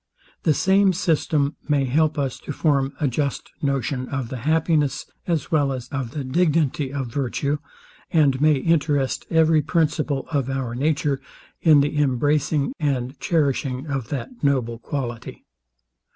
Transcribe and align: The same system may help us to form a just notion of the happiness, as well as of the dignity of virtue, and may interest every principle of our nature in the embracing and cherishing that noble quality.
The 0.41 0.55
same 0.55 0.93
system 0.93 1.57
may 1.69 1.85
help 1.85 2.17
us 2.17 2.39
to 2.39 2.51
form 2.51 2.93
a 2.99 3.07
just 3.07 3.51
notion 3.61 4.09
of 4.09 4.29
the 4.29 4.37
happiness, 4.49 5.05
as 5.27 5.51
well 5.51 5.71
as 5.71 5.87
of 5.89 6.09
the 6.09 6.23
dignity 6.23 6.91
of 6.91 7.13
virtue, 7.13 7.59
and 8.09 8.41
may 8.41 8.55
interest 8.55 9.27
every 9.29 9.61
principle 9.61 10.25
of 10.31 10.49
our 10.49 10.73
nature 10.73 11.21
in 11.61 11.81
the 11.81 11.99
embracing 11.99 12.73
and 12.79 13.15
cherishing 13.19 13.83
that 14.09 14.29
noble 14.43 14.79
quality. 14.79 15.45